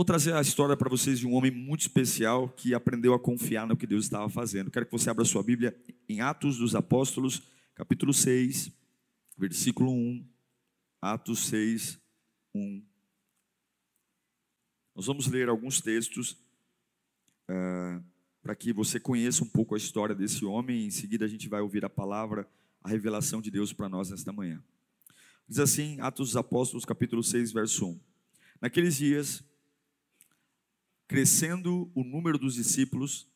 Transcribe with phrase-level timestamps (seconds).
[0.00, 3.66] Vou trazer a história para vocês de um homem muito especial que aprendeu a confiar
[3.66, 4.70] no que Deus estava fazendo.
[4.70, 5.78] Quero que você abra sua Bíblia
[6.08, 7.42] em Atos dos Apóstolos,
[7.74, 8.72] capítulo 6,
[9.36, 10.26] versículo 1.
[11.02, 12.00] Atos 6,
[12.54, 12.82] 1.
[14.96, 16.32] Nós vamos ler alguns textos
[17.50, 18.02] uh,
[18.42, 20.86] para que você conheça um pouco a história desse homem.
[20.86, 22.48] Em seguida, a gente vai ouvir a palavra,
[22.82, 24.64] a revelação de Deus para nós nesta manhã.
[25.46, 28.00] Diz assim, Atos dos Apóstolos, capítulo 6, verso 1.
[28.62, 29.44] Naqueles dias
[31.10, 33.26] Crescendo o número dos discípulos,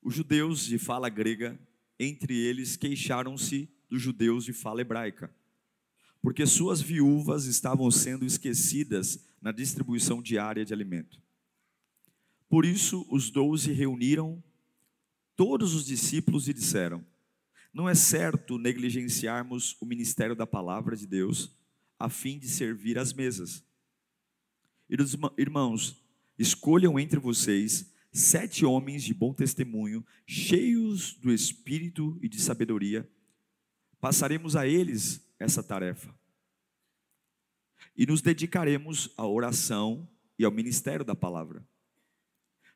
[0.00, 1.58] os judeus de fala grega,
[1.98, 5.28] entre eles, queixaram-se dos judeus de fala hebraica,
[6.22, 11.20] porque suas viúvas estavam sendo esquecidas na distribuição diária de alimento.
[12.48, 14.40] Por isso, os doze reuniram
[15.34, 17.04] todos os discípulos e disseram:
[17.74, 21.50] Não é certo negligenciarmos o ministério da palavra de Deus
[21.98, 23.64] a fim de servir às mesas.
[25.36, 25.99] Irmãos,
[26.40, 33.06] Escolham entre vocês sete homens de bom testemunho, cheios do espírito e de sabedoria.
[34.00, 36.18] Passaremos a eles essa tarefa.
[37.94, 41.62] E nos dedicaremos à oração e ao ministério da palavra.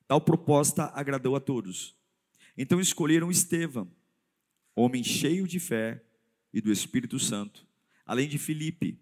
[0.07, 1.97] Tal proposta agradou a todos.
[2.59, 3.91] Então escolheram Estevão,
[4.77, 6.05] homem cheio de fé
[6.53, 7.67] e do Espírito Santo,
[8.05, 9.01] além de Filipe,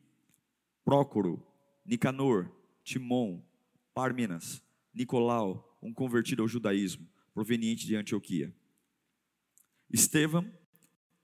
[0.84, 1.44] Prócoro,
[1.84, 2.48] Nicanor,
[2.84, 3.42] Timon,
[3.94, 4.62] Parmenas,
[4.94, 8.54] Nicolau, um convertido ao judaísmo, proveniente de Antioquia.
[9.90, 10.50] Estevão,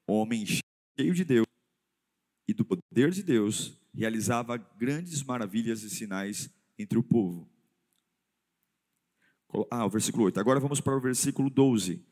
[0.07, 1.47] homem cheio de Deus
[2.47, 7.49] e do poder de Deus, realizava grandes maravilhas e sinais entre o povo.
[9.71, 10.39] Ah, o versículo 8.
[10.39, 12.05] Agora vamos para o versículo 12,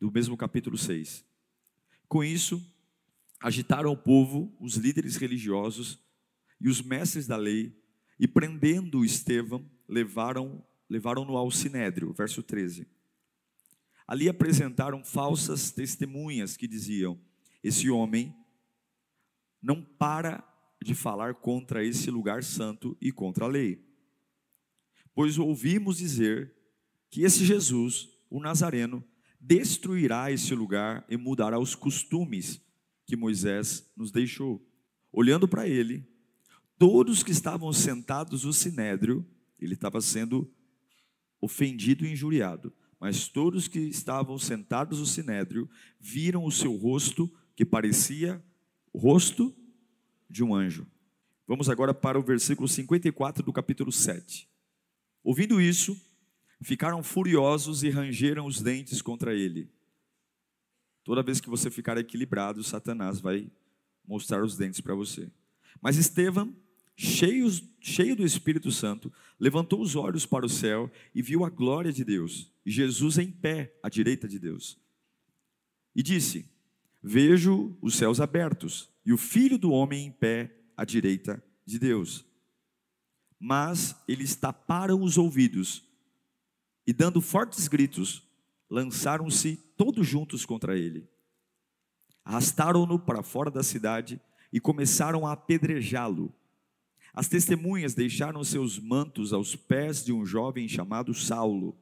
[0.00, 1.24] do mesmo capítulo 6.
[2.08, 2.64] Com isso,
[3.40, 6.00] agitaram o povo, os líderes religiosos
[6.60, 7.76] e os mestres da lei,
[8.18, 12.86] e prendendo Estevão, levaram levaram-no ao sinédrio, verso 13.
[14.06, 17.20] Ali apresentaram falsas testemunhas que diziam:
[17.62, 18.34] Esse homem
[19.60, 20.42] não para
[20.82, 23.84] de falar contra esse lugar santo e contra a lei.
[25.14, 26.54] Pois ouvimos dizer
[27.10, 29.04] que esse Jesus, o Nazareno,
[29.40, 32.60] destruirá esse lugar e mudará os costumes
[33.04, 34.64] que Moisés nos deixou.
[35.12, 36.06] Olhando para ele,
[36.78, 39.26] todos que estavam sentados no sinédrio
[39.58, 40.50] ele estava sendo
[41.40, 42.72] ofendido e injuriado.
[43.00, 45.68] Mas todos que estavam sentados no sinédrio
[46.00, 48.42] viram o seu rosto, que parecia
[48.92, 49.54] o rosto
[50.28, 50.86] de um anjo.
[51.46, 54.48] Vamos agora para o versículo 54 do capítulo 7.
[55.22, 55.98] Ouvindo isso,
[56.60, 59.70] ficaram furiosos e rangeram os dentes contra ele.
[61.04, 63.50] Toda vez que você ficar equilibrado, Satanás vai
[64.06, 65.30] mostrar os dentes para você.
[65.80, 66.54] Mas Estevão
[66.98, 67.48] cheio,
[67.80, 72.04] cheio do Espírito Santo, levantou os olhos para o céu e viu a glória de
[72.04, 74.76] Deus, e Jesus em pé à direita de Deus.
[75.94, 76.50] E disse:
[77.00, 82.26] Vejo os céus abertos e o filho do homem em pé à direita de Deus.
[83.38, 85.84] Mas eles taparam os ouvidos
[86.84, 88.28] e, dando fortes gritos,
[88.68, 91.08] lançaram-se todos juntos contra ele.
[92.24, 94.20] Arrastaram-no para fora da cidade
[94.52, 96.34] e começaram a apedrejá-lo.
[97.18, 101.76] As testemunhas deixaram seus mantos aos pés de um jovem chamado Saulo.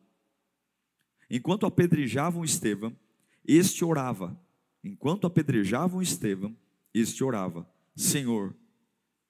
[1.29, 2.97] Enquanto apedrejavam Estevão,
[3.47, 4.35] este orava.
[4.83, 6.57] Enquanto apedrejavam Estevão,
[6.95, 8.57] este orava: Senhor,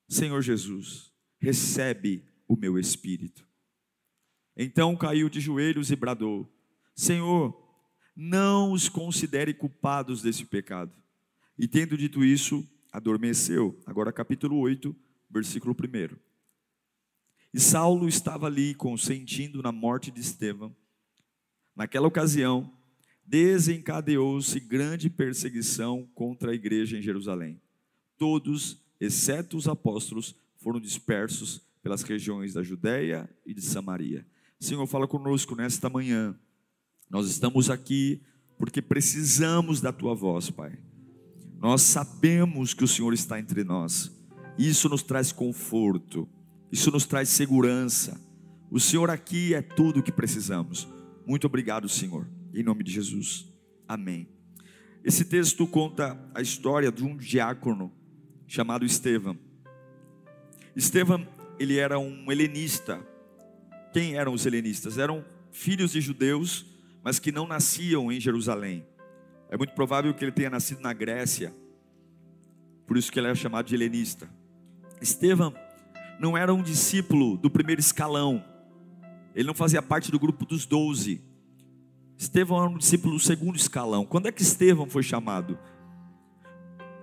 [0.09, 3.45] Senhor Jesus, recebe o meu espírito.
[4.57, 6.49] Então caiu de joelhos e bradou:
[6.95, 7.53] Senhor,
[8.15, 10.93] não os considere culpados desse pecado.
[11.59, 13.77] E tendo dito isso, adormeceu.
[13.85, 14.95] Agora, capítulo 8,
[15.31, 16.17] versículo 1.
[17.53, 20.75] E Saulo estava ali consentindo na morte de Estevão.
[21.75, 22.73] Naquela ocasião,
[23.25, 27.61] desencadeou-se grande perseguição contra a igreja em Jerusalém.
[28.17, 34.27] Todos, exceto os apóstolos, foram dispersos pelas regiões da Judéia e de Samaria.
[34.59, 36.39] Senhor, fala conosco nesta manhã.
[37.11, 38.21] Nós estamos aqui
[38.59, 40.79] porque precisamos da tua voz, Pai.
[41.59, 44.11] Nós sabemos que o Senhor está entre nós.
[44.59, 46.29] Isso nos traz conforto,
[46.73, 48.21] isso nos traz segurança.
[48.71, 50.89] O Senhor aqui é tudo o que precisamos.
[51.27, 52.27] Muito obrigado, Senhor.
[52.55, 53.47] Em nome de Jesus.
[53.87, 54.29] Amém.
[55.05, 57.93] Esse texto conta a história de um diácono
[58.47, 59.39] chamado Estevão.
[60.75, 61.27] Estevão,
[61.59, 63.01] ele era um helenista.
[63.93, 64.99] Quem eram os helenistas?
[64.99, 66.67] Eram filhos de judeus,
[67.03, 68.85] mas que não nasciam em Jerusalém.
[69.49, 71.55] É muito provável que ele tenha nascido na Grécia.
[72.87, 74.29] Por isso que ele é chamado de helenista.
[75.01, 75.55] Estevão
[76.19, 78.43] não era um discípulo do primeiro escalão.
[79.35, 81.23] Ele não fazia parte do grupo dos doze.
[82.17, 84.07] Estevão era um discípulo do segundo escalão.
[84.07, 85.59] Quando é que Estevão foi chamado?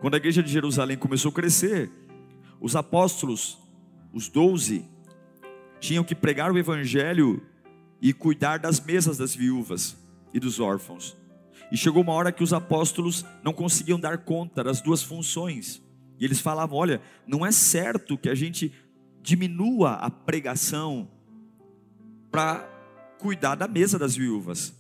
[0.02, 1.90] Quando a igreja de Jerusalém começou a crescer,
[2.60, 3.60] os apóstolos
[4.14, 4.86] os doze,
[5.80, 7.42] tinham que pregar o evangelho
[8.00, 9.98] e cuidar das mesas das viúvas
[10.34, 11.18] e dos órfãos.
[11.72, 15.82] E chegou uma hora que os apóstolos não conseguiam dar conta das duas funções.
[16.20, 18.74] E eles falavam: olha, não é certo que a gente
[19.22, 21.10] diminua a pregação
[22.30, 22.70] para
[23.20, 24.74] cuidar da mesa das viúvas.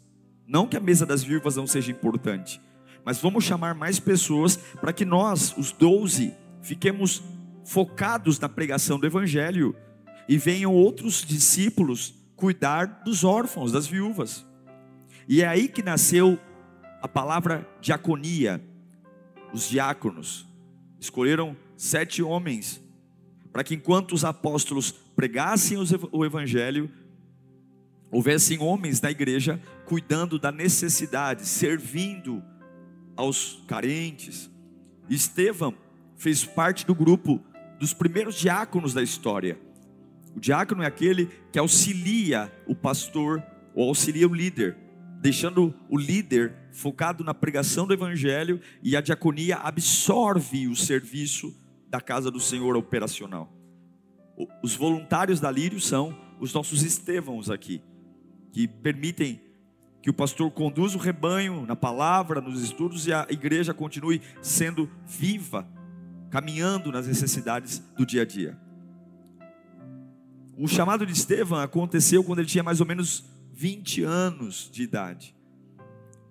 [0.45, 2.61] Não que a mesa das viúvas não seja importante,
[3.05, 7.23] mas vamos chamar mais pessoas para que nós, os doze, fiquemos
[7.63, 9.75] focados na pregação do Evangelho
[10.27, 14.45] e venham outros discípulos cuidar dos órfãos, das viúvas.
[15.27, 16.37] E é aí que nasceu
[17.01, 18.61] a palavra diaconia.
[19.53, 20.47] Os diáconos
[21.03, 22.81] escolheram sete homens
[23.51, 25.77] para que enquanto os apóstolos pregassem
[26.11, 26.89] o Evangelho,
[28.09, 32.41] houvessem homens na igreja cuidando da necessidade, servindo
[33.15, 34.49] aos carentes.
[35.09, 35.75] Estevão
[36.15, 37.43] fez parte do grupo
[37.79, 39.59] dos primeiros diáconos da história.
[40.35, 43.43] O diácono é aquele que auxilia o pastor
[43.75, 44.77] ou auxilia o líder,
[45.21, 51.55] deixando o líder focado na pregação do evangelho e a diaconia absorve o serviço
[51.87, 53.53] da casa do Senhor operacional.
[54.61, 57.81] Os voluntários da Lírio são os nossos Estevãos aqui,
[58.51, 59.39] que permitem
[60.01, 64.89] que o pastor conduza o rebanho na palavra, nos estudos e a igreja continue sendo
[65.05, 65.65] viva
[66.33, 68.57] caminhando nas necessidades do dia a dia.
[70.57, 73.23] O chamado de Estevão aconteceu quando ele tinha mais ou menos
[73.53, 75.35] 20 anos de idade.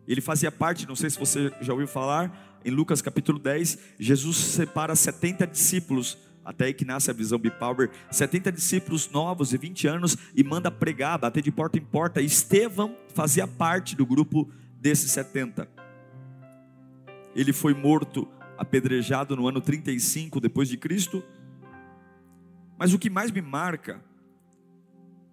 [0.06, 4.36] Ele fazia parte, não sei se você já ouviu falar, em Lucas capítulo 10, Jesus
[4.36, 9.86] separa 70 discípulos, até aí que nasce a visão Bipower, 70 discípulos novos de 20
[9.86, 12.20] anos e manda pregar, bater de porta em porta.
[12.20, 14.50] Estevão fazia parte do grupo
[14.80, 15.68] desses 70.
[17.34, 18.28] Ele foi morto
[18.58, 21.22] apedrejado no ano 35 depois de Cristo.
[22.78, 24.02] Mas o que mais me marca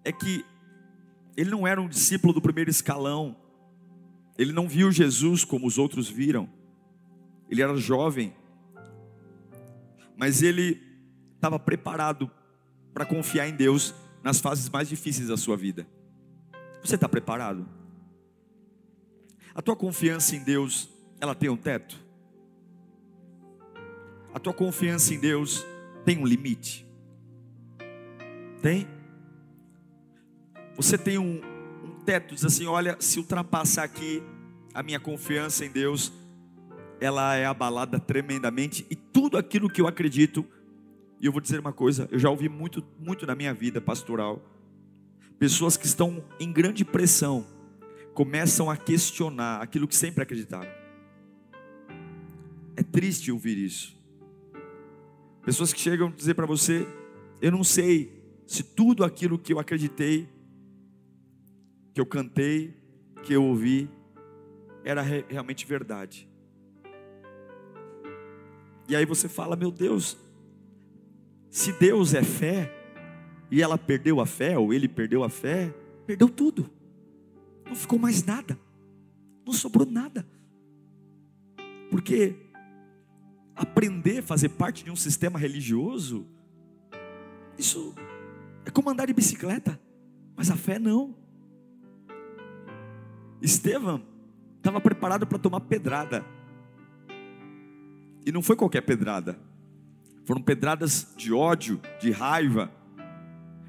[0.04, 0.44] é que
[1.36, 3.36] ele não era um discípulo do primeiro escalão.
[4.40, 6.48] Ele não viu Jesus como os outros viram.
[7.50, 8.32] Ele era jovem.
[10.16, 10.80] Mas ele
[11.34, 12.30] estava preparado
[12.94, 15.86] para confiar em Deus nas fases mais difíceis da sua vida.
[16.82, 17.68] Você está preparado?
[19.54, 20.88] A tua confiança em Deus,
[21.20, 22.02] ela tem um teto?
[24.32, 25.62] A tua confiança em Deus
[26.02, 26.86] tem um limite?
[28.62, 28.88] Tem?
[30.76, 31.42] Você tem um,
[31.84, 34.22] um teto, diz assim: olha, se ultrapassar aqui,
[34.74, 36.12] a minha confiança em Deus,
[37.00, 40.44] ela é abalada tremendamente, e tudo aquilo que eu acredito,
[41.20, 44.42] e eu vou dizer uma coisa, eu já ouvi muito, muito na minha vida pastoral,
[45.38, 47.46] pessoas que estão em grande pressão,
[48.14, 50.70] começam a questionar aquilo que sempre acreditaram.
[52.76, 53.98] É triste ouvir isso.
[55.42, 56.86] Pessoas que chegam a dizer para você:
[57.40, 60.28] Eu não sei se tudo aquilo que eu acreditei,
[61.94, 62.74] que eu cantei,
[63.22, 63.88] que eu ouvi,
[64.84, 66.28] era re realmente verdade.
[68.88, 70.16] E aí você fala: Meu Deus,
[71.50, 72.72] se Deus é fé,
[73.50, 75.74] e ela perdeu a fé, ou ele perdeu a fé,
[76.06, 76.70] perdeu tudo,
[77.66, 78.58] não ficou mais nada,
[79.46, 80.26] não sobrou nada,
[81.90, 82.36] porque
[83.54, 86.26] aprender a fazer parte de um sistema religioso,
[87.58, 87.94] isso
[88.64, 89.78] é como andar de bicicleta,
[90.34, 91.14] mas a fé não.
[93.42, 94.09] Estevão
[94.60, 96.24] estava preparado para tomar pedrada,
[98.24, 99.38] e não foi qualquer pedrada,
[100.24, 102.70] foram pedradas de ódio, de raiva.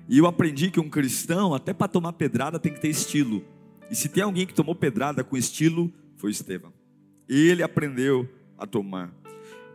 [0.08, 3.44] E eu aprendi que um cristão, até para tomar pedrada, tem que ter estilo.
[3.90, 6.74] E se tem alguém que tomou pedrada com estilo, foi Estevão.
[7.28, 9.12] Ele aprendeu a tomar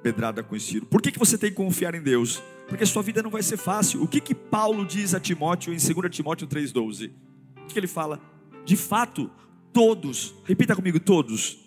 [0.02, 0.87] pedrada com estilo.
[0.87, 2.42] Por que, que você tem que confiar em Deus?
[2.68, 4.02] Porque a sua vida não vai ser fácil.
[4.02, 7.11] O que, que Paulo diz a Timóteo em 2 Timóteo 3,12?
[7.11, 8.20] O que, que ele fala?
[8.64, 9.30] De fato,
[9.76, 11.59] todos, repita comigo, todos,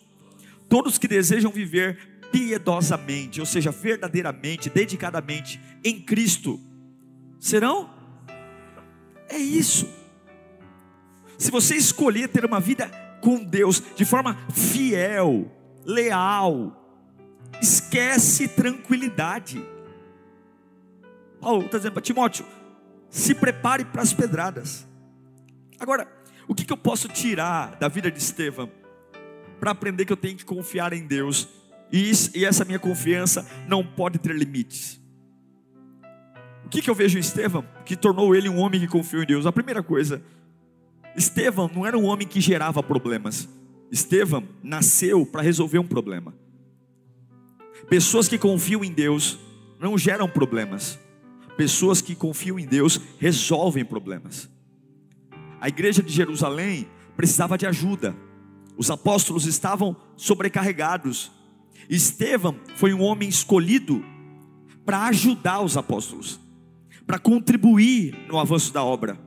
[0.67, 6.59] todos que desejam viver piedosamente, ou seja, verdadeiramente, dedicadamente em Cristo,
[7.39, 7.87] serão?
[9.27, 9.87] É isso.
[11.37, 12.89] Se você escolher ter uma vida
[13.21, 15.45] com Deus de forma fiel,
[15.85, 16.99] leal,
[17.61, 19.63] esquece tranquilidade.
[21.39, 22.43] Paulo está dizendo para Timóteo:
[23.07, 24.87] se prepare para as pedradas.
[25.79, 26.07] Agora,
[26.49, 28.71] o que, que eu posso tirar da vida de Estevão
[29.59, 31.47] para aprender que eu tenho que confiar em Deus
[31.91, 34.99] e, isso, e essa minha confiança não pode ter limites?
[36.65, 39.27] O que, que eu vejo em Estevão que tornou ele um homem que confiou em
[39.27, 39.45] Deus?
[39.45, 40.23] A primeira coisa,
[41.15, 43.47] Estevão não era um homem que gerava problemas.
[43.91, 46.33] Estevão nasceu para resolver um problema.
[47.87, 49.37] Pessoas que confiam em Deus
[49.79, 50.97] não geram problemas.
[51.55, 54.49] Pessoas que confiam em Deus resolvem problemas.
[55.61, 58.15] A igreja de Jerusalém precisava de ajuda.
[58.77, 61.31] Os apóstolos estavam sobrecarregados.
[61.89, 64.03] Estevão foi um homem escolhido
[64.85, 66.39] para ajudar os apóstolos,
[67.05, 69.19] para contribuir no avanço da obra.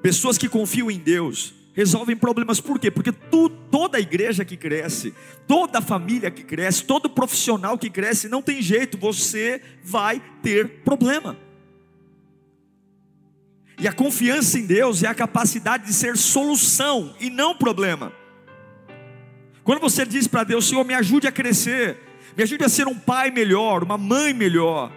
[0.00, 2.90] Pessoas que confiam em Deus resolvem problemas, por quê?
[2.90, 5.14] Porque tu, toda igreja que cresce,
[5.46, 11.36] toda família que cresce, todo profissional que cresce, não tem jeito, você vai ter problema.
[13.78, 18.12] E a confiança em Deus é a capacidade de ser solução e não problema.
[19.62, 21.98] Quando você diz para Deus, Senhor, me ajude a crescer,
[22.36, 24.90] me ajude a ser um pai melhor, uma mãe melhor,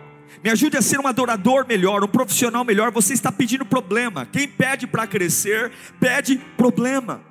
[0.43, 4.25] me ajude a ser um adorador melhor, um profissional melhor, você está pedindo problema.
[4.25, 7.21] Quem pede para crescer, pede problema.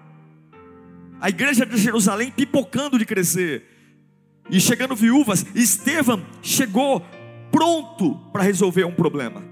[1.21, 3.64] A igreja de Jerusalém pipocando de crescer,
[4.50, 7.04] e chegando viúvas, Estevão chegou
[7.52, 9.42] pronto para resolver um problema.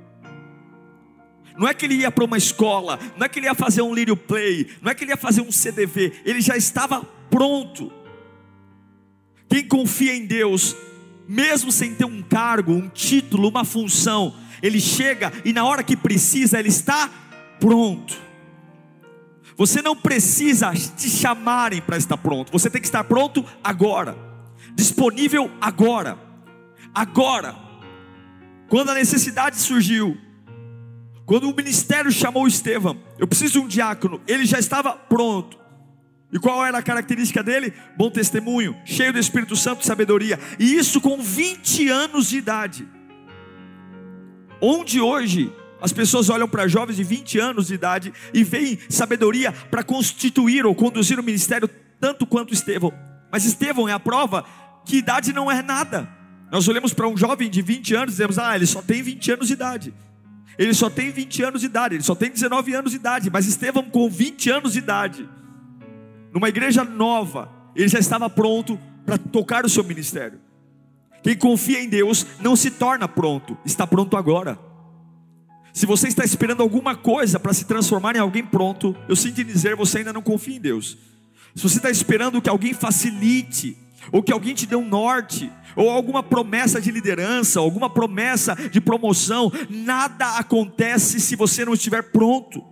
[1.58, 3.92] Não é que ele ia para uma escola, não é que ele ia fazer um
[3.92, 7.92] lírio play, não é que ele ia fazer um CDV, ele já estava pronto.
[9.48, 10.76] Quem confia em Deus,
[11.28, 15.96] mesmo sem ter um cargo, um título, uma função, ele chega e na hora que
[15.96, 17.10] precisa, ele está
[17.58, 18.16] pronto.
[19.56, 24.16] Você não precisa te chamarem para estar pronto, você tem que estar pronto agora,
[24.76, 26.16] disponível agora,
[26.94, 27.56] agora.
[28.68, 30.16] Quando a necessidade surgiu,
[31.28, 35.58] quando o ministério chamou Estevão, eu preciso de um diácono, ele já estava pronto.
[36.32, 37.70] E qual era a característica dele?
[37.98, 40.40] Bom testemunho, cheio do Espírito Santo e sabedoria.
[40.58, 42.88] E isso com 20 anos de idade.
[44.58, 49.52] Onde hoje as pessoas olham para jovens de 20 anos de idade e veem sabedoria
[49.52, 51.68] para constituir ou conduzir o ministério
[52.00, 52.94] tanto quanto Estevão.
[53.30, 54.46] Mas Estevão é a prova
[54.82, 56.08] que idade não é nada.
[56.50, 59.32] Nós olhamos para um jovem de 20 anos e dizemos: "Ah, ele só tem 20
[59.32, 59.92] anos de idade".
[60.58, 63.46] Ele só tem 20 anos de idade, ele só tem 19 anos de idade, mas
[63.46, 65.28] Estevão com 20 anos de idade,
[66.32, 70.40] numa igreja nova, ele já estava pronto para tocar o seu ministério.
[71.22, 74.58] Quem confia em Deus não se torna pronto, está pronto agora.
[75.72, 79.76] Se você está esperando alguma coisa para se transformar em alguém pronto, eu sinto dizer,
[79.76, 80.98] você ainda não confia em Deus.
[81.54, 83.76] Se você está esperando que alguém facilite,
[84.12, 88.80] ou que alguém te dê um norte, ou alguma promessa de liderança, alguma promessa de
[88.80, 92.64] promoção, nada acontece se você não estiver pronto.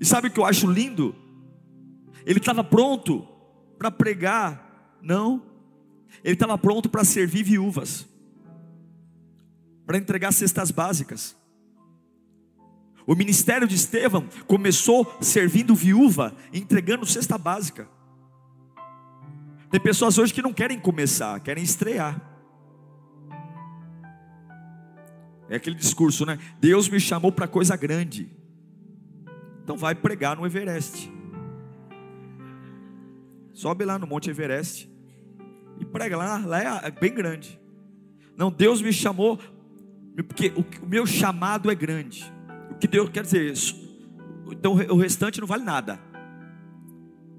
[0.00, 1.14] E sabe o que eu acho lindo?
[2.24, 3.26] Ele estava pronto
[3.78, 5.42] para pregar, não,
[6.24, 8.06] ele estava pronto para servir viúvas,
[9.86, 11.36] para entregar cestas básicas.
[13.06, 17.88] O ministério de Estevão começou servindo viúva, entregando cesta básica.
[19.70, 22.20] Tem pessoas hoje que não querem começar, querem estrear.
[25.48, 26.38] É aquele discurso, né?
[26.60, 28.28] Deus me chamou para coisa grande.
[29.62, 31.12] Então vai pregar no Everest.
[33.52, 34.90] Sobe lá no Monte Everest
[35.80, 37.60] e prega lá, lá é bem grande.
[38.36, 39.38] Não, Deus me chamou
[40.28, 42.32] porque o meu chamado é grande.
[42.70, 43.74] O que Deus quer dizer isso?
[44.50, 45.98] Então o restante não vale nada.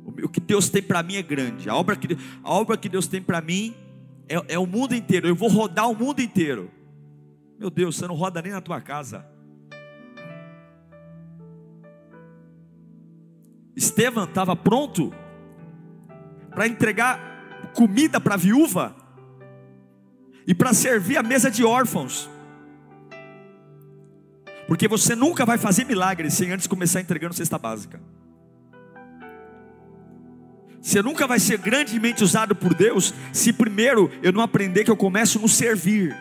[0.07, 1.69] O que Deus tem para mim é grande.
[1.69, 3.75] A obra que, a obra que Deus tem para mim
[4.29, 5.27] é, é o mundo inteiro.
[5.27, 6.71] Eu vou rodar o mundo inteiro.
[7.59, 9.25] Meu Deus, você não roda nem na tua casa.
[13.75, 15.13] Estevão estava pronto
[16.51, 18.95] para entregar comida para a viúva
[20.47, 22.29] e para servir a mesa de órfãos.
[24.67, 28.01] Porque você nunca vai fazer milagres sem antes começar entregando cesta básica.
[30.87, 34.95] Você nunca vai ser grandemente usado por Deus se primeiro eu não aprender que eu
[34.95, 36.15] começo no servir.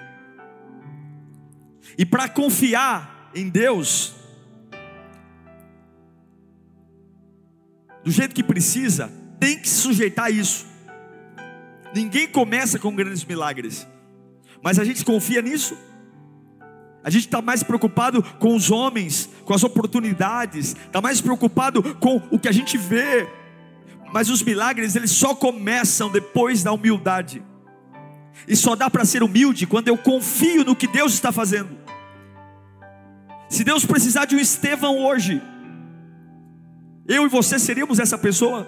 [1.97, 4.13] E para confiar em Deus,
[8.03, 9.09] do jeito que precisa,
[9.39, 10.67] tem que se sujeitar a isso.
[11.95, 13.87] Ninguém começa com grandes milagres,
[14.61, 15.79] mas a gente confia nisso,
[17.05, 22.21] A gente está mais preocupado com os homens, com as oportunidades, está mais preocupado com
[22.33, 23.29] o que a gente vê.
[24.13, 27.43] Mas os milagres, eles só começam depois da humildade.
[28.47, 31.77] E só dá para ser humilde quando eu confio no que Deus está fazendo.
[33.49, 35.41] Se Deus precisar de um Estevão hoje,
[37.07, 38.67] eu e você seríamos essa pessoa.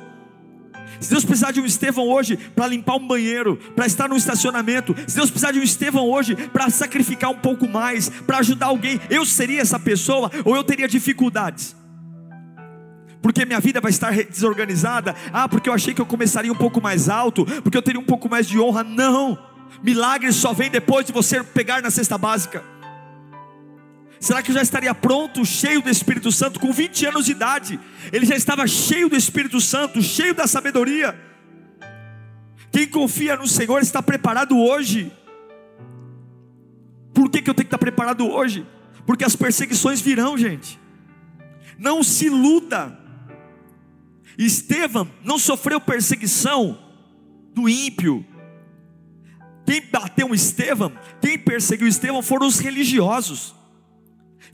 [1.00, 4.94] Se Deus precisar de um Estevão hoje para limpar um banheiro, para estar no estacionamento,
[5.06, 9.00] se Deus precisar de um Estevão hoje para sacrificar um pouco mais, para ajudar alguém,
[9.10, 11.76] eu seria essa pessoa ou eu teria dificuldades?
[13.20, 15.14] Porque minha vida vai estar desorganizada?
[15.32, 18.04] Ah, porque eu achei que eu começaria um pouco mais alto, porque eu teria um
[18.04, 18.84] pouco mais de honra?
[18.84, 19.38] Não,
[19.82, 22.62] milagres só vem depois de você pegar na cesta básica.
[24.20, 27.78] Será que eu já estaria pronto, cheio do Espírito Santo, com 20 anos de idade?
[28.12, 31.16] Ele já estava cheio do Espírito Santo, cheio da sabedoria.
[32.72, 35.12] Quem confia no Senhor está preparado hoje.
[37.14, 38.66] Por que, que eu tenho que estar preparado hoje?
[39.06, 40.78] Porque as perseguições virão, gente.
[41.78, 43.07] Não se iluda.
[44.38, 46.78] Estevão não sofreu perseguição
[47.52, 48.24] do ímpio.
[49.66, 53.58] Quem bateu Estevão, quem perseguiu Estevão foram os religiosos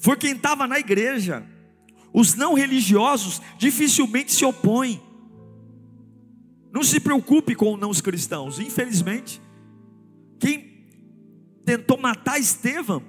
[0.05, 1.47] foi quem estava na igreja.
[2.12, 5.00] Os não religiosos dificilmente se opõem.
[6.71, 8.59] Não se preocupe com os não cristãos.
[8.59, 9.41] Infelizmente,
[10.38, 10.91] quem
[11.64, 13.03] tentou matar Estevão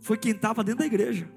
[0.00, 1.30] foi quem estava dentro da igreja.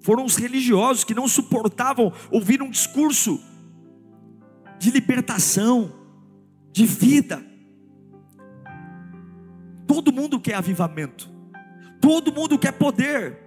[0.00, 3.40] Foram os religiosos que não suportavam ouvir um discurso
[4.78, 5.92] de libertação,
[6.72, 7.44] de vida.
[9.86, 11.28] Todo mundo quer avivamento.
[12.00, 13.38] Todo mundo quer poder,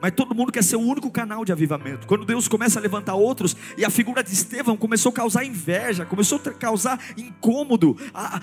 [0.00, 2.06] mas todo mundo quer ser o único canal de avivamento.
[2.06, 6.06] Quando Deus começa a levantar outros, e a figura de Estevão começou a causar inveja,
[6.06, 7.96] começou a causar incômodo,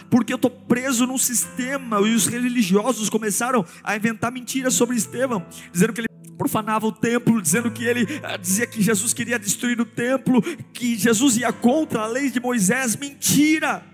[0.10, 5.46] porque eu estou preso num sistema, e os religiosos começaram a inventar mentiras sobre Estevão,
[5.72, 9.80] dizendo que ele profanava o templo, dizendo que ele ah, dizia que Jesus queria destruir
[9.80, 10.42] o templo,
[10.74, 12.96] que Jesus ia contra a lei de Moisés.
[12.96, 13.94] Mentira!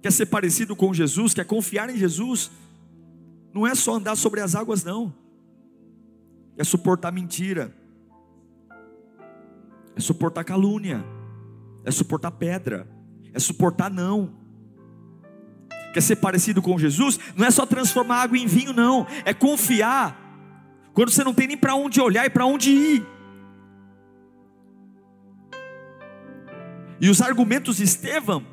[0.00, 2.50] quer ser parecido com Jesus, quer confiar em Jesus,
[3.52, 5.14] não é só andar sobre as águas, não,
[6.56, 7.74] é suportar mentira,
[9.94, 11.04] é suportar calúnia,
[11.84, 12.88] é suportar pedra,
[13.32, 14.39] é suportar não.
[15.92, 17.18] Quer ser parecido com Jesus?
[17.36, 20.16] Não é só transformar água em vinho, não, é confiar,
[20.92, 23.06] quando você não tem nem para onde olhar e para onde ir.
[27.00, 28.44] E os argumentos de Estevão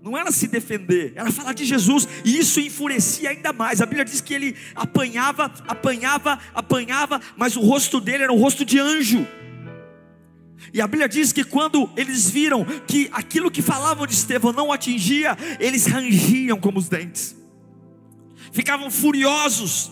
[0.00, 3.80] não era se defender, era falar de Jesus, e isso enfurecia ainda mais.
[3.82, 8.64] A Bíblia diz que ele apanhava, apanhava, apanhava, mas o rosto dele era um rosto
[8.64, 9.26] de anjo.
[10.72, 14.72] E a Bíblia diz que quando eles viram que aquilo que falavam de Estevão não
[14.72, 17.36] atingia, eles rangiam como os dentes,
[18.52, 19.90] ficavam furiosos,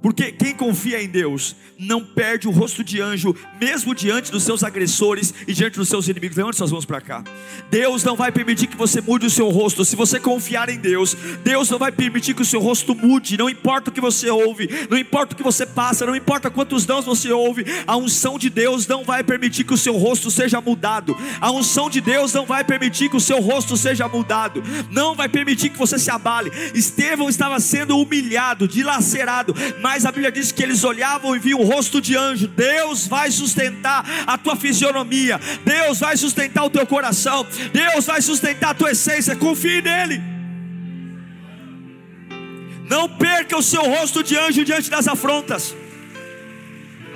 [0.00, 4.62] porque quem confia em Deus não perde o rosto de anjo, mesmo diante dos seus
[4.62, 6.36] agressores e diante dos seus inimigos.
[6.36, 7.24] Levante suas mãos para cá.
[7.70, 9.84] Deus não vai permitir que você mude o seu rosto.
[9.84, 13.36] Se você confiar em Deus, Deus não vai permitir que o seu rosto mude.
[13.36, 16.86] Não importa o que você ouve, não importa o que você passa, não importa quantos
[16.86, 20.60] dãos você ouve, a unção de Deus não vai permitir que o seu rosto seja
[20.60, 21.16] mudado.
[21.40, 24.62] A unção de Deus não vai permitir que o seu rosto seja mudado.
[24.90, 26.52] Não vai permitir que você se abale.
[26.72, 32.00] Estevão estava sendo humilhado, dilacerado, mas a Bíblia diz que eles olhavam e viam rosto
[32.00, 32.48] de anjo.
[32.48, 38.70] Deus vai sustentar a tua fisionomia, Deus vai sustentar o teu coração, Deus vai sustentar
[38.70, 39.36] a tua essência.
[39.36, 40.20] Confie nele.
[42.88, 45.74] Não perca o seu rosto de anjo diante das afrontas.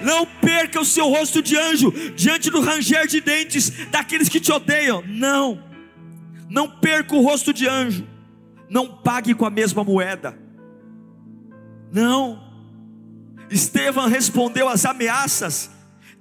[0.03, 4.53] Não perca o seu rosto de anjo diante do ranger de dentes daqueles que te
[4.53, 5.03] odeiam.
[5.07, 5.63] Não.
[6.51, 8.07] Não perca o rosto de anjo.
[8.69, 10.39] Não pague com a mesma moeda.
[11.93, 12.52] Não.
[13.53, 15.71] Estevão respondeu às ameaças,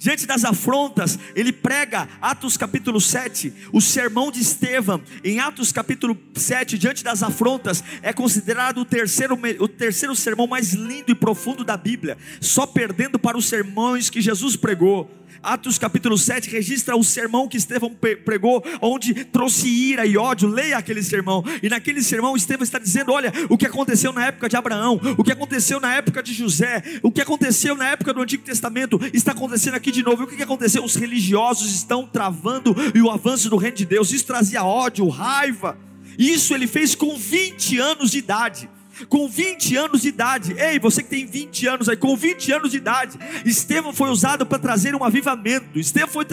[0.02, 6.18] diante das afrontas, ele prega, Atos capítulo 7, o sermão de Estevão, em Atos capítulo
[6.34, 11.64] 7, diante das afrontas, é considerado o terceiro, o terceiro sermão mais lindo e profundo
[11.64, 15.21] da Bíblia, só perdendo para os sermões que Jesus pregou.
[15.44, 20.48] Atos capítulo 7 registra o sermão que Estevão pregou, onde trouxe ira e ódio.
[20.48, 21.44] Leia aquele sermão.
[21.64, 25.24] E naquele sermão, Estevão está dizendo: Olha, o que aconteceu na época de Abraão, o
[25.24, 29.32] que aconteceu na época de José, o que aconteceu na época do Antigo Testamento, está
[29.32, 30.24] acontecendo aqui de novo.
[30.24, 30.84] E o que aconteceu?
[30.84, 34.12] Os religiosos estão travando e o avanço do reino de Deus.
[34.12, 35.78] Isso trazia ódio, raiva.
[36.18, 38.70] Isso ele fez com 20 anos de idade.
[39.10, 40.56] Com 20 anos de idade.
[40.58, 44.46] Ei, você que tem 20 anos aí, com 20 anos de idade, Estevão foi usado
[44.46, 45.80] para trazer um avivamento.
[45.80, 46.26] Estevão foi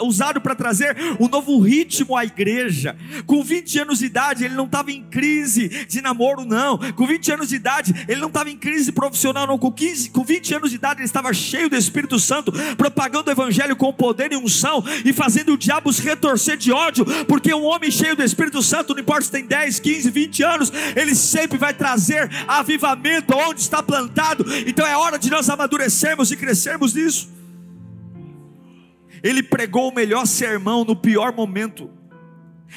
[0.00, 2.96] usado para trazer um novo ritmo à igreja.
[3.26, 6.78] Com 20 anos de idade, ele não estava em crise de namoro, não.
[6.92, 9.58] Com 20 anos de idade, ele não estava em crise profissional, não.
[9.58, 13.32] Com, 15, com 20 anos de idade, ele estava cheio do Espírito Santo, propagando o
[13.32, 17.64] evangelho com poder e unção e fazendo o diabo se retorcer de ódio, porque um
[17.64, 21.58] homem cheio do Espírito Santo, não importa se tem 10, 15, 20 anos, ele sempre
[21.58, 22.11] vai trazer
[22.46, 24.44] avivamento onde está plantado.
[24.66, 27.30] Então é hora de nós amadurecermos e crescermos nisso.
[29.22, 31.90] Ele pregou o melhor sermão no pior momento.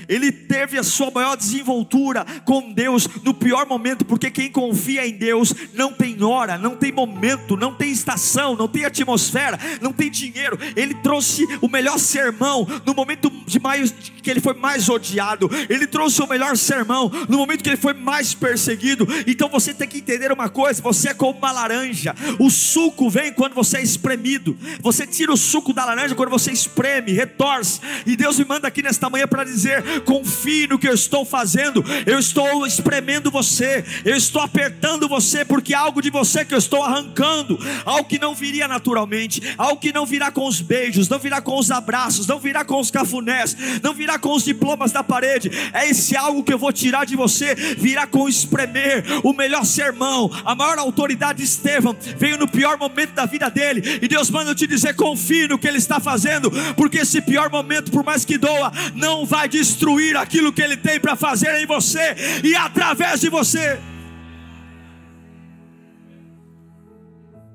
[0.07, 5.13] Ele teve a sua maior desenvoltura com Deus no pior momento, porque quem confia em
[5.13, 10.09] Deus não tem hora, não tem momento, não tem estação, não tem atmosfera, não tem
[10.09, 10.57] dinheiro.
[10.75, 15.49] Ele trouxe o melhor sermão no momento de mais que ele foi mais odiado.
[15.69, 19.07] Ele trouxe o melhor sermão no momento que ele foi mais perseguido.
[19.27, 22.15] Então você tem que entender uma coisa: você é como uma laranja.
[22.39, 24.57] O suco vem quando você é espremido.
[24.81, 27.79] Você tira o suco da laranja quando você espreme, retorce.
[28.05, 31.83] E Deus me manda aqui nesta manhã para dizer confie no que eu estou fazendo,
[32.05, 36.57] eu estou espremendo você, eu estou apertando você, porque há algo de você que eu
[36.57, 41.19] estou arrancando, algo que não viria naturalmente, algo que não virá com os beijos, não
[41.19, 45.03] virá com os abraços, não virá com os cafunés, não virá com os diplomas da
[45.03, 49.65] parede, é esse algo que eu vou tirar de você, virá com espremer, o melhor
[49.65, 54.29] sermão, a maior autoridade de Estevão, veio no pior momento da vida dele, e Deus
[54.29, 58.03] manda eu te dizer: confie no que ele está fazendo, porque esse pior momento, por
[58.03, 62.15] mais que doa, não vai destruir destruir aquilo que Ele tem para fazer em você
[62.43, 63.77] e através de você.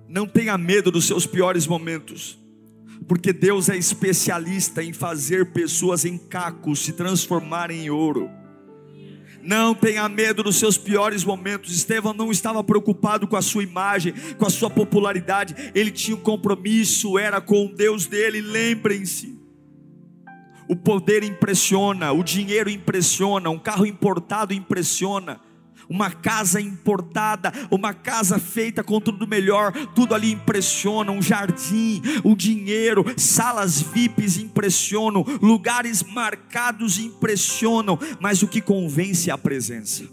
[0.07, 2.39] Não tenha medo dos seus piores momentos,
[3.09, 8.29] porque Deus é especialista em fazer pessoas em cacos se transformarem em ouro.
[9.43, 11.75] Não tenha medo dos seus piores momentos.
[11.75, 15.55] Estevão não estava preocupado com a sua imagem, com a sua popularidade.
[15.75, 18.43] Ele tinha um compromisso, era com o Deus dele.
[18.43, 19.40] Lembrem-se.
[20.71, 25.41] O poder impressiona, o dinheiro impressiona, um carro importado impressiona,
[25.89, 32.37] uma casa importada, uma casa feita com tudo melhor, tudo ali impressiona, um jardim, o
[32.37, 40.05] dinheiro, salas VIPs impressionam, lugares marcados impressionam, mas o que convence é a presença.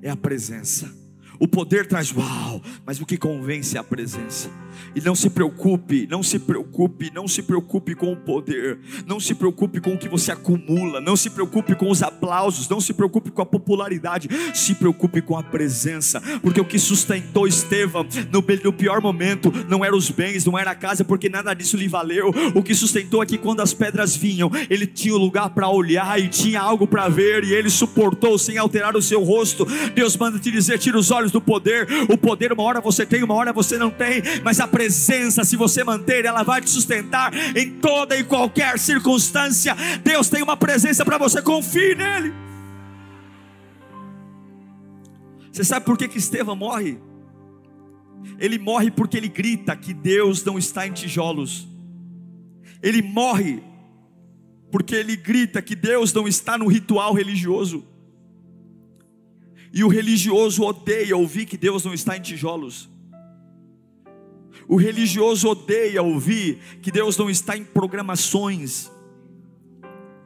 [0.00, 1.05] É a presença.
[1.38, 4.50] O poder traz uau, mas o que convence é a presença.
[4.94, 9.34] E não se preocupe, não se preocupe, não se preocupe com o poder, não se
[9.34, 13.30] preocupe com o que você acumula, não se preocupe com os aplausos, não se preocupe
[13.30, 18.72] com a popularidade, se preocupe com a presença, porque o que sustentou Estevão no, no
[18.72, 22.32] pior momento não eram os bens, não era a casa, porque nada disso lhe valeu.
[22.54, 26.18] O que sustentou é que quando as pedras vinham, ele tinha um lugar para olhar
[26.20, 29.66] e tinha algo para ver, e ele suportou sem alterar o seu rosto.
[29.94, 33.22] Deus manda te dizer: tira os olhos do poder, o poder uma hora você tem,
[33.22, 37.32] uma hora você não tem, mas a presença, se você manter, ela vai te sustentar
[37.56, 39.76] em toda e qualquer circunstância.
[40.02, 42.32] Deus tem uma presença para você, confie nele.
[45.52, 46.98] Você sabe por que, que Estevão morre?
[48.38, 51.66] Ele morre porque ele grita que Deus não está em tijolos.
[52.82, 53.62] Ele morre
[54.70, 57.95] porque ele grita que Deus não está no ritual religioso.
[59.76, 62.88] E o religioso odeia ouvir que Deus não está em tijolos.
[64.66, 68.90] O religioso odeia ouvir que Deus não está em programações.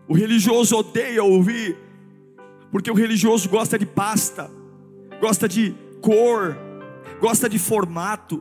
[0.06, 1.76] O religioso odeia ouvir,
[2.70, 4.48] porque o religioso gosta de pasta,
[5.20, 6.56] gosta de cor,
[7.20, 8.40] gosta de formato,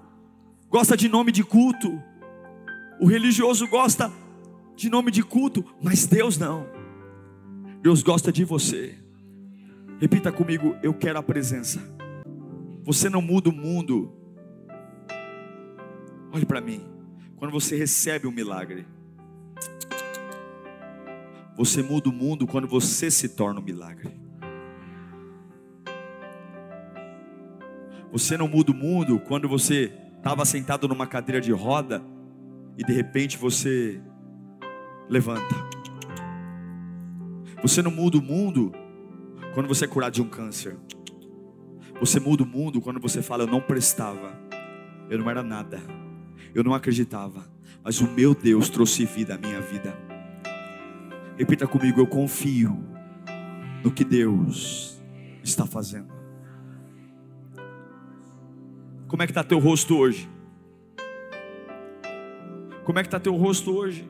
[0.69, 2.00] gosta de nome de culto.
[3.02, 4.13] O religioso gosta
[4.76, 6.67] de nome de culto, mas Deus não.
[7.82, 9.09] Deus gosta de você.
[10.00, 11.80] Repita comigo: eu quero a presença.
[12.84, 14.20] Você não muda o mundo
[16.32, 16.82] Olhe para mim.
[17.36, 18.86] Quando você recebe um milagre,
[21.56, 24.12] você muda o mundo quando você se torna um milagre.
[28.12, 32.04] Você não muda o mundo quando você estava sentado numa cadeira de roda
[32.78, 34.02] e de repente você
[35.08, 35.56] levanta.
[37.62, 38.72] Você não muda o mundo
[39.60, 40.78] quando você é curado de um câncer.
[42.00, 44.32] Você muda o mundo quando você fala: Eu não prestava,
[45.10, 45.82] eu não era nada
[46.54, 47.45] eu não acreditava,
[47.84, 49.95] mas o meu Deus trouxe vida à minha vida.
[51.38, 52.84] Repita comigo: eu confio
[53.84, 55.02] no que Deus
[55.43, 56.12] está fazendo.
[59.08, 60.30] Como é que está teu rosto hoje?
[62.84, 64.10] Como é que está teu rosto hoje?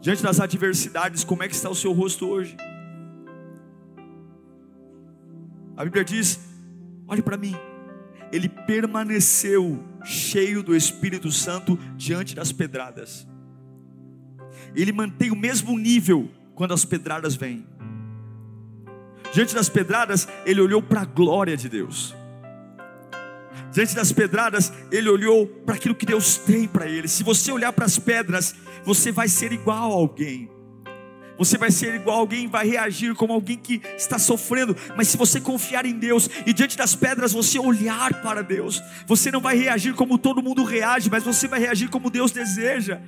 [0.00, 2.56] Diante das adversidades, como é que está o seu rosto hoje?
[5.76, 6.40] A Bíblia diz
[7.06, 7.54] Olhe para mim.
[8.32, 13.26] Ele permaneceu cheio do Espírito Santo diante das pedradas.
[14.74, 17.66] Ele mantém o mesmo nível quando as pedradas vêm.
[19.34, 22.14] Diante das pedradas, ele olhou para a glória de Deus.
[23.72, 27.08] Diante das pedradas, ele olhou para aquilo que Deus tem para ele.
[27.08, 28.54] Se você olhar para as pedras,
[28.84, 30.50] você vai ser igual a alguém.
[31.38, 34.76] Você vai ser igual alguém, vai reagir como alguém que está sofrendo.
[34.96, 39.30] Mas se você confiar em Deus e diante das pedras você olhar para Deus, você
[39.30, 43.00] não vai reagir como todo mundo reage, mas você vai reagir como Deus deseja.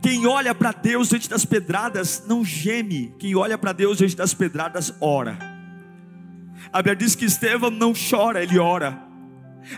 [0.00, 4.34] Quem olha para Deus diante das pedradas não geme, quem olha para Deus diante das
[4.34, 5.38] pedradas ora.
[6.72, 9.00] A Bíblia diz que Estevão não chora, ele ora.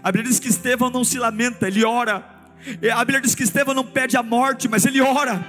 [0.02, 2.24] A Bíblia diz que Estevão não se lamenta, ele ora.
[2.92, 5.44] A Bíblia diz que Estevão não pede a morte, mas ele ora.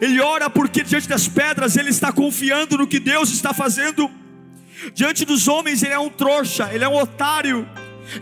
[0.00, 4.10] Ele ora porque diante das pedras ele está confiando no que Deus está fazendo.
[4.94, 7.68] Diante dos homens ele é um trouxa, ele é um otário.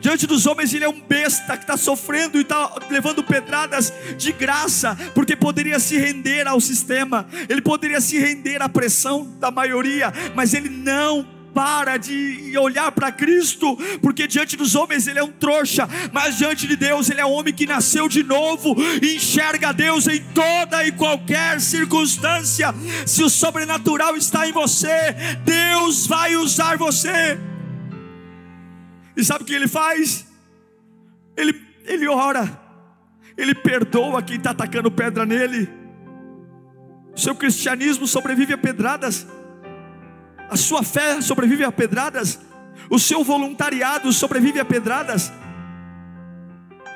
[0.00, 4.32] Diante dos homens ele é um besta que está sofrendo e está levando pedradas de
[4.32, 10.12] graça, porque poderia se render ao sistema, ele poderia se render à pressão da maioria,
[10.34, 15.32] mas ele não para de olhar para Cristo, porque diante dos homens ele é um
[15.32, 19.72] trouxa, mas diante de Deus ele é um homem que nasceu de novo e enxerga
[19.72, 22.74] Deus em toda e qualquer circunstância.
[23.06, 25.14] Se o sobrenatural está em você,
[25.46, 27.40] Deus vai usar você.
[29.16, 30.26] E sabe o que ele faz?
[31.34, 32.60] Ele, ele ora,
[33.34, 35.70] ele perdoa quem está atacando pedra nele.
[37.14, 39.26] Seu cristianismo sobrevive a pedradas
[40.48, 42.38] a sua fé sobrevive a pedradas,
[42.90, 45.32] o seu voluntariado sobrevive a pedradas.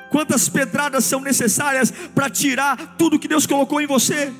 [0.09, 4.31] Quantas pedradas são necessárias para tirar tudo que Deus colocou em você?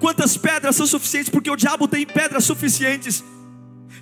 [0.00, 1.30] Quantas pedras são suficientes?
[1.30, 3.22] Porque o diabo tem pedras suficientes.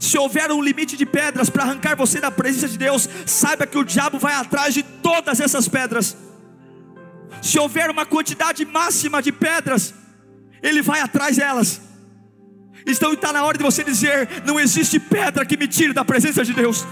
[0.00, 3.76] Se houver um limite de pedras para arrancar você da presença de Deus, saiba que
[3.76, 6.16] o diabo vai atrás de todas essas pedras.
[7.42, 9.94] Se houver uma quantidade máxima de pedras,
[10.62, 11.80] ele vai atrás delas.
[12.96, 16.44] Então está na hora de você dizer: não existe pedra que me tire da presença
[16.44, 16.87] de Deus.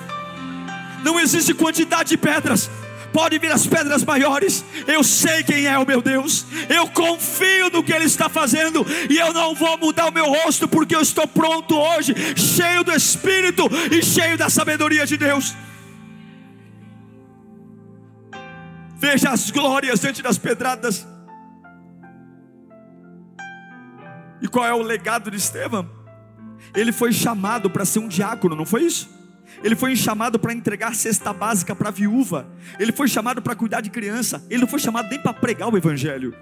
[1.02, 2.70] Não existe quantidade de pedras.
[3.12, 4.64] Pode vir as pedras maiores.
[4.86, 6.44] Eu sei quem é o meu Deus.
[6.68, 8.84] Eu confio no que Ele está fazendo.
[9.08, 12.92] E eu não vou mudar o meu rosto, porque eu estou pronto hoje, cheio do
[12.92, 15.54] Espírito e cheio da sabedoria de Deus.
[18.98, 21.06] Veja as glórias diante das pedradas.
[24.40, 25.88] E qual é o legado de Estevão?
[26.74, 29.14] Ele foi chamado para ser um diácono, não foi isso?
[29.62, 32.46] Ele foi chamado para entregar cesta básica para viúva.
[32.78, 34.44] Ele foi chamado para cuidar de criança.
[34.50, 36.34] Ele não foi chamado nem para pregar o evangelho.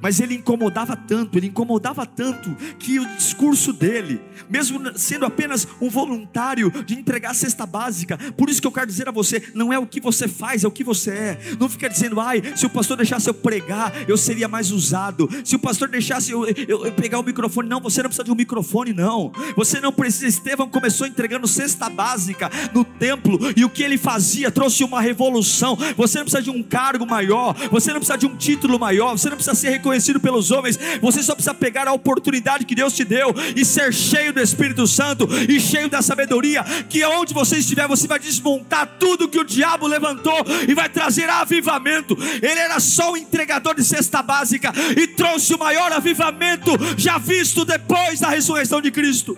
[0.00, 5.88] Mas ele incomodava tanto, ele incomodava tanto, que o discurso dele, mesmo sendo apenas um
[5.88, 9.72] voluntário de entregar a cesta básica, por isso que eu quero dizer a você: não
[9.72, 11.40] é o que você faz, é o que você é.
[11.58, 15.28] Não fica dizendo, ai, se o pastor deixasse eu pregar, eu seria mais usado.
[15.44, 18.30] Se o pastor deixasse eu, eu, eu pegar o microfone, não, você não precisa de
[18.30, 19.32] um microfone, não.
[19.56, 20.26] Você não precisa.
[20.26, 25.76] Estevão começou entregando cesta básica no templo, e o que ele fazia trouxe uma revolução.
[25.96, 29.28] Você não precisa de um cargo maior, você não precisa de um título maior, você
[29.28, 33.02] não precisa ser reconhecido pelos homens, você só precisa pegar a oportunidade que Deus te
[33.02, 37.88] deu e ser cheio do Espírito Santo e cheio da sabedoria, que onde você estiver,
[37.88, 42.16] você vai desmontar tudo que o diabo levantou e vai trazer avivamento.
[42.42, 47.64] Ele era só um entregador de cesta básica e trouxe o maior avivamento já visto
[47.64, 49.36] depois da ressurreição de Cristo.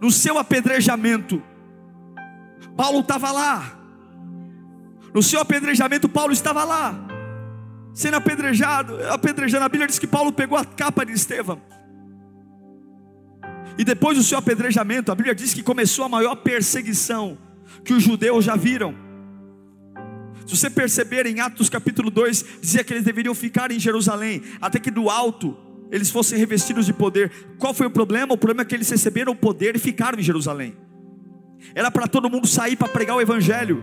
[0.00, 1.42] No seu apedrejamento,
[2.76, 3.78] Paulo estava lá.
[5.14, 7.03] No seu apedrejamento, Paulo estava lá
[7.94, 9.64] sendo apedrejado, apedrejando.
[9.64, 11.62] A Bíblia diz que Paulo pegou a capa de Estevão.
[13.78, 17.38] E depois do seu apedrejamento, a Bíblia diz que começou a maior perseguição
[17.84, 18.94] que os judeus já viram.
[20.46, 24.78] Se você perceber em Atos capítulo 2, dizia que eles deveriam ficar em Jerusalém, até
[24.78, 25.56] que do alto
[25.90, 27.30] eles fossem revestidos de poder.
[27.58, 28.34] Qual foi o problema?
[28.34, 30.76] O problema é que eles receberam o poder e ficaram em Jerusalém.
[31.74, 33.82] Era para todo mundo sair para pregar o evangelho.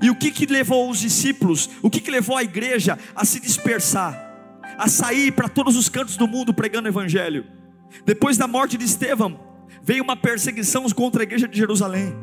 [0.00, 3.40] E o que, que levou os discípulos, o que, que levou a igreja a se
[3.40, 4.14] dispersar,
[4.78, 7.46] a sair para todos os cantos do mundo pregando o Evangelho?
[8.04, 9.40] Depois da morte de Estevão,
[9.82, 12.14] veio uma perseguição contra a igreja de Jerusalém,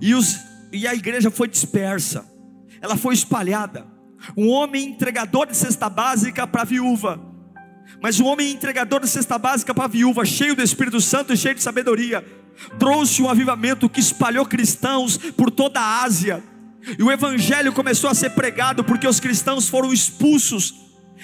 [0.00, 0.38] e, os,
[0.72, 2.24] e a igreja foi dispersa,
[2.80, 3.86] ela foi espalhada.
[4.36, 7.18] Um homem entregador de cesta básica para a viúva,
[8.02, 11.36] mas um homem entregador de cesta básica para a viúva, cheio do Espírito Santo e
[11.36, 12.24] cheio de sabedoria,
[12.78, 16.42] trouxe um avivamento que espalhou cristãos por toda a Ásia,
[16.98, 20.74] e o evangelho começou a ser pregado porque os cristãos foram expulsos.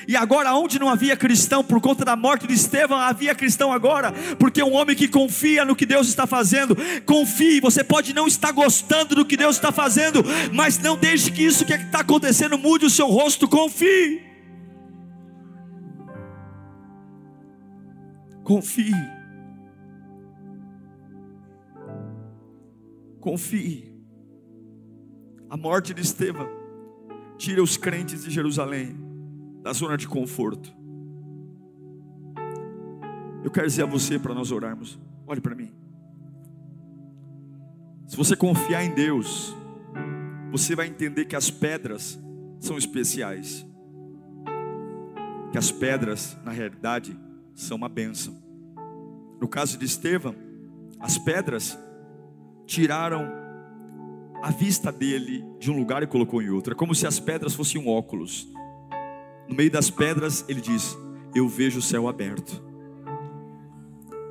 [0.06, 4.12] E agora, onde não havia cristão, por conta da morte de Estevão, havia cristão agora,
[4.38, 6.76] porque é um homem que confia no que Deus está fazendo.
[7.06, 11.42] Confie, você pode não estar gostando do que Deus está fazendo, mas não deixe que
[11.42, 13.48] isso que está acontecendo mude o seu rosto.
[13.48, 14.22] Confie.
[18.44, 18.94] Confie.
[23.20, 23.95] Confie.
[25.56, 26.46] A morte de Estevão
[27.38, 28.94] tira os crentes de Jerusalém
[29.62, 30.70] da zona de conforto.
[33.42, 35.00] Eu quero dizer a você para nós orarmos.
[35.26, 35.72] Olhe para mim.
[38.06, 39.56] Se você confiar em Deus,
[40.52, 42.18] você vai entender que as pedras
[42.60, 43.66] são especiais.
[45.52, 47.18] Que as pedras, na realidade,
[47.54, 48.36] são uma bênção.
[49.40, 50.34] No caso de Estevão,
[51.00, 51.78] as pedras
[52.66, 53.45] tiraram
[54.42, 56.72] a vista dele de um lugar e colocou em outro.
[56.72, 58.48] É como se as pedras fossem um óculos.
[59.48, 60.96] No meio das pedras, ele diz:
[61.34, 62.62] Eu vejo o céu aberto.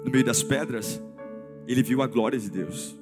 [0.04, 1.02] No meio das pedras,
[1.68, 2.98] ele viu a glória de Deus.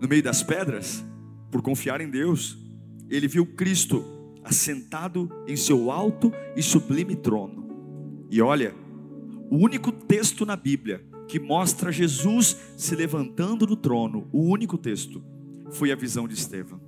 [0.00, 1.02] No meio das pedras,
[1.50, 2.58] por confiar em Deus,
[3.08, 4.04] ele viu Cristo
[4.44, 7.66] assentado em seu alto e sublime trono.
[8.30, 8.74] E olha,
[9.50, 15.22] o único texto na Bíblia que mostra Jesus se levantando do trono, o único texto,
[15.70, 16.80] foi a visão de Estevão.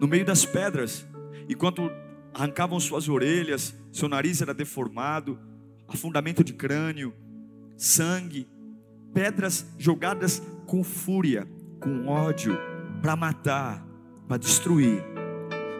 [0.00, 1.06] No meio das pedras,
[1.48, 1.90] enquanto
[2.32, 5.38] arrancavam suas orelhas, seu nariz era deformado,
[5.86, 7.14] afundamento de crânio,
[7.76, 8.48] sangue,
[9.12, 11.48] pedras jogadas com fúria,
[11.80, 12.56] com ódio,
[13.00, 13.86] para matar,
[14.26, 15.04] para destruir.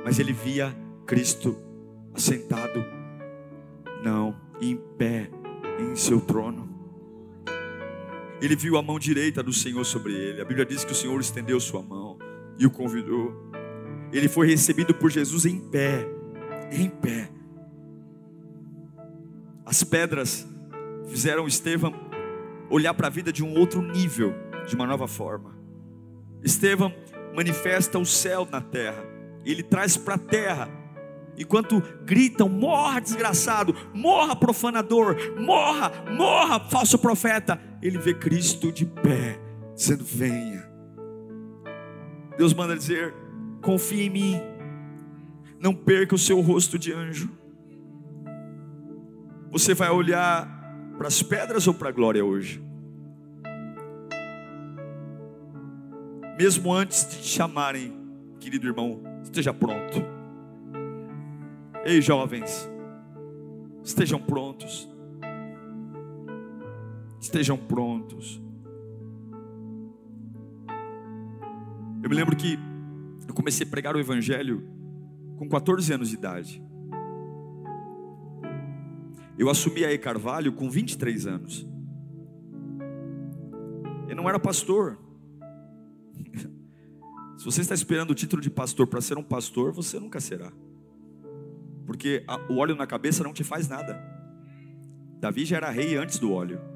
[0.04, 1.56] Mas ele via Cristo
[2.14, 2.84] assentado,
[4.04, 5.30] não, em pé
[5.80, 6.73] em seu trono.
[8.44, 10.40] Ele viu a mão direita do Senhor sobre ele.
[10.40, 12.18] A Bíblia diz que o Senhor estendeu sua mão
[12.58, 13.44] e o convidou
[14.14, 16.06] ele foi recebido por Jesus em pé,
[16.70, 17.28] em pé.
[19.66, 20.46] As pedras
[21.08, 21.92] fizeram Estevão
[22.70, 24.32] olhar para a vida de um outro nível,
[24.68, 25.58] de uma nova forma.
[26.44, 26.94] Estevão
[27.34, 29.04] manifesta o céu na terra,
[29.44, 30.68] ele traz para a terra,
[31.36, 37.60] enquanto gritam: morra desgraçado, morra profanador, morra, morra falso profeta.
[37.84, 39.38] Ele vê Cristo de pé,
[39.74, 40.66] dizendo: venha.
[42.38, 43.14] Deus manda dizer:
[43.60, 44.40] confie em mim,
[45.60, 47.30] não perca o seu rosto de anjo.
[49.52, 50.48] Você vai olhar
[50.96, 52.64] para as pedras ou para a glória hoje?
[56.38, 57.96] Mesmo antes de te chamarem,
[58.40, 60.02] querido irmão, esteja pronto.
[61.84, 62.68] Ei, jovens,
[63.84, 64.93] estejam prontos.
[67.24, 68.38] Estejam prontos.
[72.02, 72.58] Eu me lembro que
[73.26, 74.62] eu comecei a pregar o Evangelho
[75.38, 76.62] com 14 anos de idade.
[79.38, 81.66] Eu assumi a E Carvalho com 23 anos.
[84.06, 84.98] Eu não era pastor.
[87.38, 90.52] Se você está esperando o título de pastor para ser um pastor, você nunca será.
[91.86, 93.98] Porque o óleo na cabeça não te faz nada.
[95.18, 96.73] Davi já era rei antes do óleo.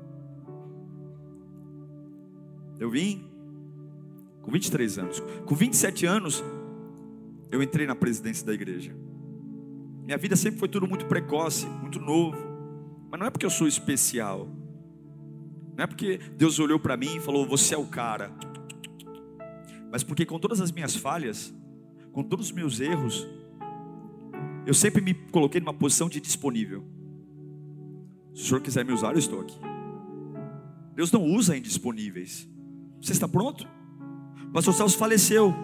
[2.79, 3.25] Eu vim
[4.43, 5.21] com 23 anos.
[5.45, 6.43] Com 27 anos,
[7.51, 8.95] eu entrei na presidência da igreja.
[10.05, 12.39] Minha vida sempre foi tudo muito precoce, muito novo.
[13.11, 14.49] Mas não é porque eu sou especial.
[15.77, 18.33] Não é porque Deus olhou para mim e falou: Você é o cara.
[19.91, 21.55] Mas porque com todas as minhas falhas,
[22.13, 23.27] com todos os meus erros,
[24.67, 26.85] eu sempre me coloquei numa posição de disponível.
[28.35, 29.59] Se o senhor quiser me usar, eu estou aqui.
[30.95, 32.49] Deus não usa indisponíveis.
[33.01, 33.67] Você está pronto?
[34.49, 35.55] O pastor Celso faleceu.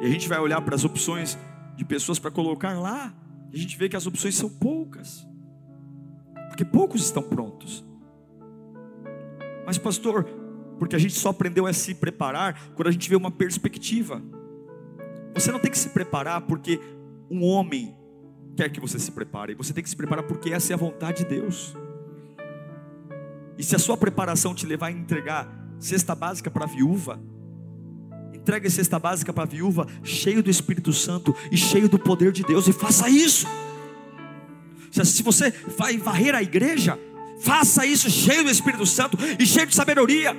[0.00, 1.38] E a gente vai olhar para as opções
[1.76, 3.14] de pessoas para colocar lá,
[3.52, 5.26] e a gente vê que as opções são poucas.
[6.48, 7.84] Porque poucos estão prontos.
[9.66, 10.24] Mas pastor,
[10.78, 14.22] porque a gente só aprendeu a se preparar quando a gente vê uma perspectiva.
[15.34, 16.80] Você não tem que se preparar porque
[17.30, 17.94] um homem
[18.56, 19.54] quer que você se prepare.
[19.54, 21.76] Você tem que se preparar porque essa é a vontade de Deus.
[23.58, 27.20] E se a sua preparação te levar a entregar cesta básica para a viúva,
[28.34, 32.42] entregue cesta básica para a viúva, cheio do Espírito Santo e cheio do poder de
[32.44, 33.46] Deus, e faça isso.
[34.90, 36.98] Se você vai varrer a igreja,
[37.40, 40.36] faça isso cheio do Espírito Santo e cheio de sabedoria.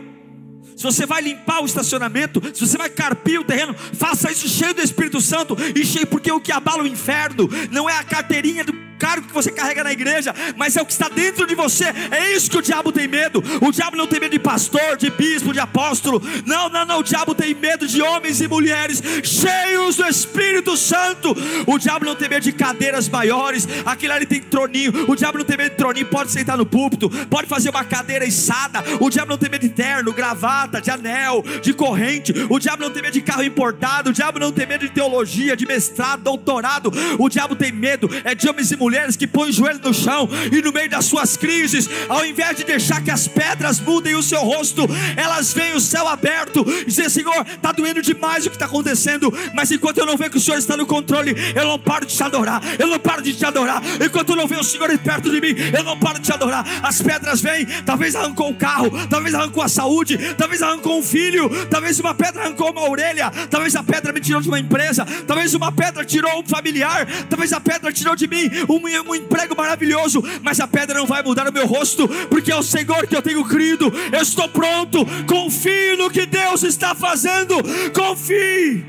[0.76, 4.76] Se você vai limpar o estacionamento, se você vai carpir o terreno, faça isso cheio
[4.76, 8.64] do Espírito Santo e cheio, porque o que abala o inferno não é a carteirinha
[8.64, 11.86] do cargo que você carrega na igreja, mas é o que está dentro de você.
[12.12, 13.43] É isso que o diabo tem medo.
[13.62, 16.22] O diabo não tem medo de pastor, de bispo, de apóstolo.
[16.45, 17.00] Não, não, não.
[17.00, 21.36] O diabo tem medo de homens e mulheres cheios do Espírito Santo.
[21.66, 23.68] O diabo não tem medo de cadeiras maiores.
[23.86, 25.06] Aquilo ali tem troninho.
[25.08, 26.06] O diabo não tem medo de troninho.
[26.08, 28.84] Pode sentar no púlpito, pode fazer uma cadeira içada.
[29.00, 32.34] O diabo não tem medo de terno, gravata, de anel, de corrente.
[32.50, 34.10] O diabo não tem medo de carro importado.
[34.10, 36.91] O diabo não tem medo de teologia, de mestrado, doutorado.
[37.18, 38.87] O diabo tem medo é de homens e mulheres
[39.18, 42.64] que põem o joelho no chão e no meio das suas crises, ao invés de
[42.64, 47.10] deixar que as pedras mudem o seu rosto, elas veem o céu aberto e dizem:
[47.10, 50.42] Senhor, está doendo demais o que está acontecendo, mas enquanto eu não ver que o
[50.42, 53.46] Senhor está no controle, eu não paro de te adorar, eu não paro de te
[53.46, 53.82] adorar.
[54.04, 56.66] Enquanto eu não ver o Senhor perto de mim, eu não paro de te adorar.
[56.82, 61.50] As pedras vêm, talvez arrancou o carro, talvez arrancou a saúde, talvez arrancou um filho,
[61.68, 65.54] talvez uma pedra arrancou uma orelha, talvez a pedra me tirou de uma empresa, talvez
[65.54, 70.24] uma pedra tirou um familiar, talvez a pedra tirou de mim um, um emprego maravilhoso,
[70.42, 73.22] mas a pedra não vai mudar o meu rosto, porque é o Senhor que eu
[73.22, 73.92] tenho crido.
[74.12, 77.56] Eu estou pronto, confie no que Deus está fazendo,
[77.94, 78.86] confie.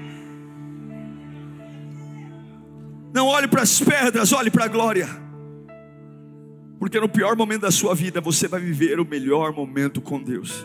[3.12, 5.08] Não olhe para as pedras, olhe para a glória.
[6.78, 10.64] Porque no pior momento da sua vida você vai viver o melhor momento com Deus.